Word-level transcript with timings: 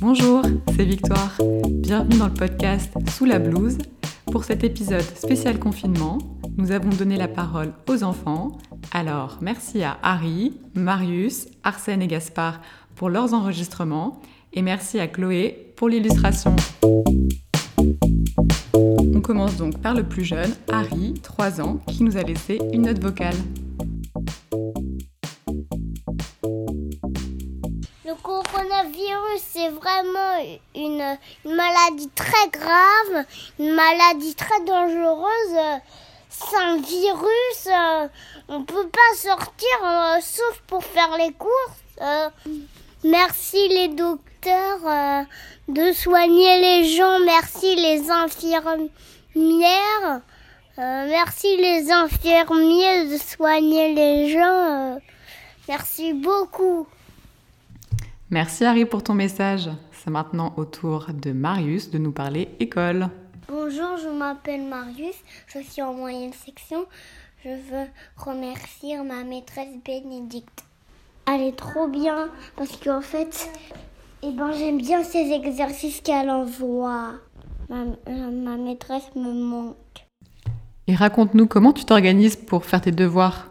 Bonjour, 0.00 0.42
c'est 0.76 0.84
Victoire. 0.84 1.38
Bienvenue 1.68 2.18
dans 2.18 2.26
le 2.26 2.34
podcast 2.34 2.92
Sous 3.16 3.24
la 3.24 3.38
blouse. 3.38 3.78
Pour 4.30 4.44
cet 4.44 4.62
épisode 4.64 5.02
spécial 5.02 5.58
confinement, 5.58 6.18
nous 6.56 6.70
avons 6.70 6.90
donné 6.90 7.16
la 7.16 7.28
parole 7.28 7.72
aux 7.88 8.04
enfants. 8.04 8.58
Alors, 8.92 9.38
merci 9.40 9.82
à 9.82 9.98
Harry, 10.02 10.58
Marius, 10.74 11.48
Arsène 11.64 12.02
et 12.02 12.06
Gaspard 12.06 12.60
pour 12.94 13.08
leurs 13.08 13.34
enregistrements 13.34 14.20
et 14.52 14.62
merci 14.62 15.00
à 15.00 15.08
Chloé 15.08 15.72
pour 15.76 15.88
l'illustration. 15.88 16.54
On 18.72 19.20
commence 19.20 19.56
donc 19.56 19.78
par 19.80 19.94
le 19.94 20.04
plus 20.04 20.24
jeune, 20.24 20.52
Harry, 20.70 21.14
3 21.22 21.60
ans, 21.60 21.80
qui 21.88 22.04
nous 22.04 22.16
a 22.16 22.22
laissé 22.22 22.58
une 22.72 22.82
note 22.82 23.00
vocale. 23.00 23.36
Coronavirus, 28.22 29.42
c'est 29.52 29.68
vraiment 29.68 30.36
une, 30.74 31.18
maladie 31.44 32.10
très 32.14 32.48
grave, 32.50 33.24
une 33.58 33.72
maladie 33.72 34.34
très 34.34 34.60
dangereuse. 34.64 35.80
C'est 36.28 36.56
un 36.56 36.76
virus, 36.76 37.66
euh, 37.66 38.08
on 38.48 38.62
peut 38.62 38.88
pas 38.88 39.16
sortir 39.16 39.68
euh, 39.84 40.20
sauf 40.20 40.60
pour 40.66 40.84
faire 40.84 41.16
les 41.18 41.32
courses. 41.32 41.50
Euh, 42.00 42.28
merci 43.04 43.68
les 43.68 43.88
docteurs 43.88 44.86
euh, 44.86 45.22
de 45.68 45.92
soigner 45.92 46.60
les 46.60 46.96
gens, 46.96 47.20
merci 47.20 47.76
les 47.76 48.10
infirmières, 48.10 48.90
merci 50.76 51.56
les 51.56 51.92
infirmiers 51.92 53.06
de 53.06 53.18
soigner 53.18 53.94
les 53.94 54.30
gens. 54.30 54.98
merci 55.68 56.12
beaucoup. 56.12 56.86
Merci 58.32 58.64
Harry 58.64 58.84
pour 58.84 59.02
ton 59.02 59.14
message. 59.14 59.68
C'est 59.90 60.10
maintenant 60.10 60.54
au 60.56 60.64
tour 60.64 61.06
de 61.12 61.32
Marius 61.32 61.90
de 61.90 61.98
nous 61.98 62.12
parler 62.12 62.48
école. 62.60 63.08
Bonjour, 63.48 63.96
je 63.96 64.08
m'appelle 64.08 64.62
Marius, 64.62 65.16
je 65.48 65.58
suis 65.58 65.82
en 65.82 65.94
moyenne 65.94 66.32
section. 66.32 66.86
Je 67.44 67.48
veux 67.48 67.88
remercier 68.16 69.02
ma 69.02 69.24
maîtresse 69.24 69.74
Bénédicte. 69.84 70.62
Elle 71.26 71.40
est 71.40 71.56
trop 71.56 71.88
bien 71.88 72.28
parce 72.54 72.76
qu'en 72.76 73.00
fait, 73.00 73.50
eh 74.22 74.30
ben, 74.30 74.52
j'aime 74.52 74.78
bien 74.78 75.02
ces 75.02 75.32
exercices 75.32 76.00
qu'elle 76.00 76.30
envoie. 76.30 77.14
Ma, 77.68 77.82
euh, 78.06 78.30
ma 78.30 78.56
maîtresse 78.56 79.10
me 79.16 79.32
manque. 79.32 80.06
Et 80.86 80.94
raconte-nous 80.94 81.48
comment 81.48 81.72
tu 81.72 81.84
t'organises 81.84 82.36
pour 82.36 82.64
faire 82.64 82.80
tes 82.80 82.92
devoirs. 82.92 83.48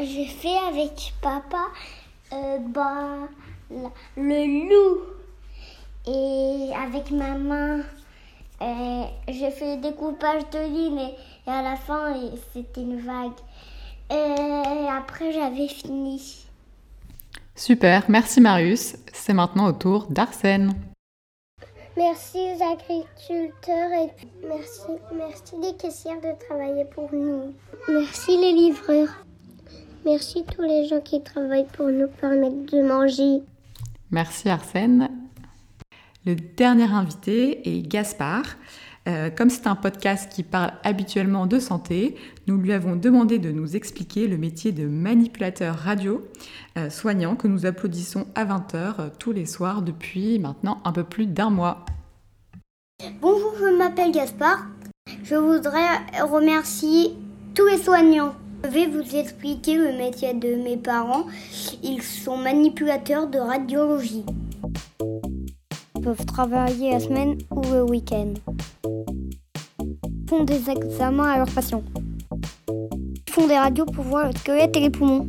J'ai 0.00 0.26
fait 0.26 0.58
avec 0.68 1.12
papa 1.20 1.64
euh, 2.32 2.58
bah, 2.58 3.28
le 3.70 4.68
loup. 4.68 5.00
Et 6.06 6.72
avec 6.76 7.10
ma 7.10 7.36
main, 7.36 7.80
euh, 8.62 9.04
j'ai 9.28 9.50
fait 9.50 9.76
le 9.76 9.82
découpage 9.82 10.48
de 10.50 10.58
ligne 10.58 10.98
et, 10.98 11.14
et 11.46 11.50
à 11.50 11.62
la 11.62 11.76
fin, 11.76 12.14
c'était 12.52 12.82
une 12.82 13.00
vague. 13.00 13.32
Et 14.10 14.88
après, 14.88 15.32
j'avais 15.32 15.68
fini. 15.68 16.46
Super, 17.56 18.04
merci 18.08 18.40
Marius. 18.40 18.96
C'est 19.12 19.32
maintenant 19.32 19.66
au 19.66 19.72
tour 19.72 20.06
d'Arsène. 20.10 20.74
Merci 21.96 22.36
aux 22.36 22.62
agriculteurs 22.62 23.90
et 23.92 24.10
merci, 24.46 24.82
merci 25.14 25.54
les 25.62 25.74
caissières 25.74 26.20
de 26.20 26.38
travailler 26.46 26.84
pour 26.84 27.08
nous. 27.10 27.54
Merci 27.88 28.36
les 28.36 28.52
livreurs. 28.52 29.24
Merci 30.04 30.44
tous 30.44 30.60
les 30.60 30.86
gens 30.86 31.00
qui 31.00 31.22
travaillent 31.22 31.66
pour 31.72 31.88
nous 31.88 32.08
permettre 32.08 32.70
de 32.70 32.82
manger. 32.82 33.42
Merci 34.10 34.48
Arsène. 34.48 35.10
Le 36.24 36.34
dernier 36.34 36.90
invité 36.90 37.68
est 37.68 37.82
Gaspard. 37.82 38.44
Euh, 39.08 39.30
comme 39.30 39.50
c'est 39.50 39.68
un 39.68 39.76
podcast 39.76 40.32
qui 40.32 40.42
parle 40.42 40.72
habituellement 40.82 41.46
de 41.46 41.60
santé, 41.60 42.16
nous 42.48 42.56
lui 42.56 42.72
avons 42.72 42.96
demandé 42.96 43.38
de 43.38 43.52
nous 43.52 43.76
expliquer 43.76 44.26
le 44.26 44.36
métier 44.36 44.72
de 44.72 44.88
manipulateur 44.88 45.76
radio 45.76 46.26
euh, 46.76 46.90
soignant 46.90 47.36
que 47.36 47.46
nous 47.46 47.66
applaudissons 47.66 48.26
à 48.34 48.44
20h 48.44 49.16
tous 49.18 49.30
les 49.30 49.46
soirs 49.46 49.82
depuis 49.82 50.40
maintenant 50.40 50.80
un 50.84 50.92
peu 50.92 51.04
plus 51.04 51.26
d'un 51.26 51.50
mois. 51.50 51.86
Bonjour, 53.20 53.54
je 53.60 53.76
m'appelle 53.76 54.10
Gaspard. 54.10 54.66
Je 55.22 55.36
voudrais 55.36 55.86
remercier 56.22 57.14
tous 57.54 57.66
les 57.66 57.78
soignants. 57.78 58.34
Je 58.64 58.68
vais 58.68 58.86
vous 58.86 59.16
expliquer 59.16 59.76
le 59.76 59.92
métier 59.96 60.34
de 60.34 60.56
mes 60.56 60.76
parents. 60.76 61.26
Ils 61.82 62.02
sont 62.02 62.36
manipulateurs 62.36 63.28
de 63.28 63.38
radiologie. 63.38 64.24
Ils 65.94 66.02
peuvent 66.02 66.24
travailler 66.26 66.90
la 66.90 67.00
semaine 67.00 67.38
ou 67.50 67.62
le 67.72 67.82
week-end. 67.82 68.34
Ils 68.84 70.28
font 70.28 70.44
des 70.44 70.70
examens 70.70 71.30
à 71.30 71.38
leurs 71.38 71.50
patients. 71.50 71.84
Ils 72.68 73.32
font 73.32 73.46
des 73.46 73.56
radios 73.56 73.86
pour 73.86 74.04
voir 74.04 74.26
le 74.26 74.32
squelette 74.32 74.76
et 74.76 74.80
les 74.80 74.90
poumons. 74.90 75.28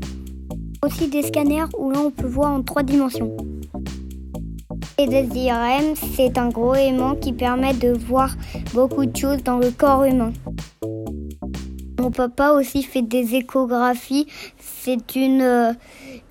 Aussi 0.84 1.08
des 1.08 1.24
scanners 1.24 1.66
où 1.78 1.92
là 1.92 2.00
on 2.00 2.12
peut 2.12 2.28
voir 2.28 2.54
en 2.54 2.64
trois 2.64 2.84
dimensions. 2.84 3.36
Et 4.98 5.06
des 5.06 5.28
IRM, 5.36 5.96
c'est 6.16 6.38
un 6.40 6.50
gros 6.50 6.74
aimant 6.74 7.16
qui 7.16 7.34
permet 7.34 7.74
de 7.74 7.92
voir 7.92 8.36
beaucoup 8.74 9.06
de 9.06 9.16
choses 9.16 9.44
dans 9.44 9.60
le 9.60 9.70
corps 9.70 10.06
humain. 10.06 10.32
Mon 12.08 12.12
papa 12.12 12.52
aussi 12.52 12.84
fait 12.84 13.02
des 13.02 13.36
échographies. 13.36 14.28
C'est 14.60 15.18
une, 15.18 15.42
euh, 15.42 15.74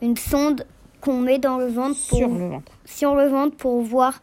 une 0.01 0.17
sonde 0.17 0.65
qu'on 1.03 1.21
met 1.21 1.39
dans 1.39 1.59
le 1.59 1.67
ventre 1.67 1.99
pour, 2.09 2.17
sur 2.17 2.29
le 2.31 2.49
ventre, 2.49 2.73
sur 2.87 3.15
le 3.15 3.29
ventre 3.29 3.57
pour 3.57 3.83
voir 3.83 4.23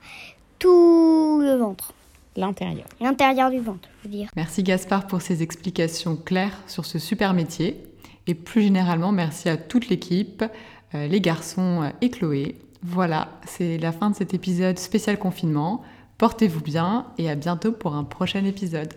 tout 0.58 1.40
le 1.44 1.54
ventre, 1.54 1.94
l'intérieur. 2.36 2.88
l'intérieur 3.00 3.52
du 3.52 3.60
ventre, 3.60 3.88
je 4.00 4.10
veux 4.10 4.16
dire. 4.16 4.30
Merci 4.36 4.64
Gaspard 4.64 5.06
pour 5.06 5.22
ces 5.22 5.44
explications 5.44 6.16
claires 6.16 6.58
sur 6.66 6.86
ce 6.86 6.98
super 6.98 7.36
métier. 7.36 7.84
Et 8.26 8.34
plus 8.34 8.64
généralement, 8.64 9.12
merci 9.12 9.48
à 9.48 9.56
toute 9.56 9.90
l'équipe, 9.90 10.44
euh, 10.96 11.06
les 11.06 11.22
garçons 11.22 11.84
euh, 11.84 11.90
et 12.02 12.10
Chloé. 12.10 12.56
Voilà, 12.82 13.30
c'est 13.46 13.78
la 13.78 13.92
fin 13.92 14.10
de 14.10 14.16
cet 14.16 14.34
épisode 14.34 14.80
spécial 14.80 15.20
confinement. 15.20 15.84
Portez-vous 16.18 16.62
bien 16.62 17.06
et 17.20 17.30
à 17.30 17.36
bientôt 17.36 17.74
pour 17.74 17.94
un 17.94 18.06
prochain 18.06 18.44
épisode. 18.44 18.92